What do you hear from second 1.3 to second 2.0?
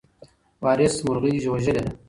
وژلې ده.